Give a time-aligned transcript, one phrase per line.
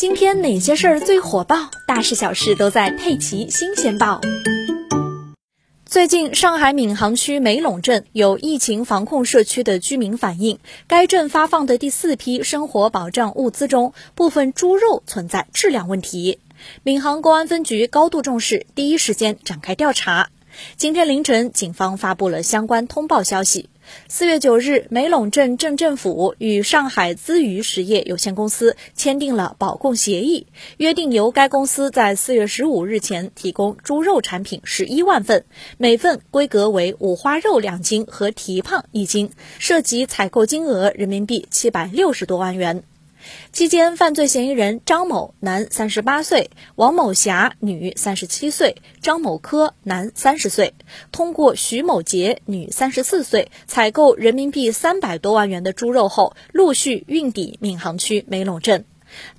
[0.00, 1.70] 今天哪些事儿最火爆？
[1.86, 4.18] 大事小事都在《佩奇新鲜报》。
[5.84, 16.40] 最近，上海闵行区梅陇镇有疫情防控社区的居民反映，该镇发放的第四批生活保障物资中，部分猪肉存在质量问题。
[16.82, 20.30] 闵行公安分局高度重视，第一时间展开调查。
[20.76, 23.68] 今天凌晨，警方发布了相关通报消息。
[24.08, 35.44] 四月九日，梅陇镇镇政府与上海资鱼实业有限公司签订了保供协议，约定由该公司在四月十五日前提供猪肉产品十一万份，
[35.78, 42.82] 每份规格为五花肉两斤和蹄膀一斤，涉及采购金额人民币七百六十多万元。
[43.52, 50.74] 期间，犯罪嫌疑人张某男，三十八岁；王某霞女，三十七岁；张某科男，三十岁，
[51.12, 58.84] 通过徐某杰女，三十四岁，采购人民币三百多万元的猪肉后，陆续运抵闵行区梅陇镇。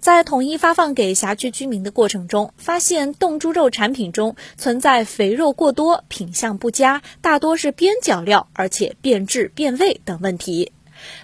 [0.01, 10.73] 在统一发放给辖区居民的过程中，发现冻猪肉产品中存在肥肉过多、品相不佳、大多是边角料，而且变质变味等问题。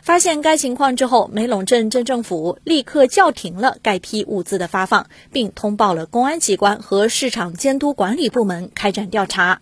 [0.01, 9.61] 发现该情况之后，梅陇镇镇政府立刻叫停了该批物资的发放，并通报了公安机关和市场监督管理部门开展调查。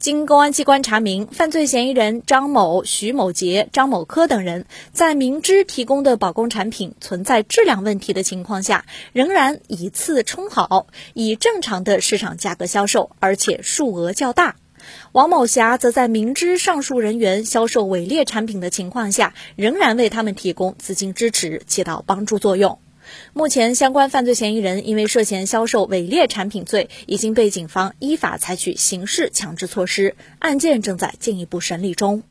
[0.00, 14.56] 经公安机关查明，犯罪嫌疑人张某、徐某杰、张某科等人在明知提供的保供产品存在质量问题的情况下，仍然以次充好，以正常的市场价格销售，而且数额较大。
[15.12, 22.78] 王某霞则在明知上述人员销售伪劣产品的情况下，仍然为他们提供资金支持，起到帮助作用。
[23.32, 32.22] 目前，相关犯罪嫌疑人因为涉嫌销售伪劣产品罪，已经被警方依法采取刑事强制措施，案件正在进一步审理中。